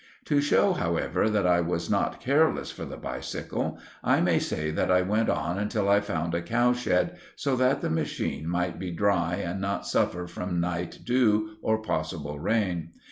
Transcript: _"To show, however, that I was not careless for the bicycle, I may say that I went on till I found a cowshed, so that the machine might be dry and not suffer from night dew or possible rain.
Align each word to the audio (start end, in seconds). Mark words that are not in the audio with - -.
_"To 0.29 0.41
show, 0.41 0.73
however, 0.73 1.29
that 1.29 1.45
I 1.45 1.61
was 1.61 1.87
not 1.87 2.19
careless 2.19 2.71
for 2.71 2.85
the 2.85 2.97
bicycle, 2.97 3.77
I 4.03 4.19
may 4.19 4.39
say 4.39 4.71
that 4.71 4.89
I 4.89 5.03
went 5.03 5.29
on 5.29 5.69
till 5.69 5.87
I 5.89 5.99
found 5.99 6.33
a 6.33 6.41
cowshed, 6.41 7.11
so 7.35 7.55
that 7.57 7.81
the 7.81 7.89
machine 7.91 8.49
might 8.49 8.79
be 8.79 8.89
dry 8.89 9.35
and 9.35 9.61
not 9.61 9.85
suffer 9.85 10.25
from 10.25 10.59
night 10.59 11.01
dew 11.05 11.55
or 11.61 11.83
possible 11.83 12.39
rain. 12.39 12.93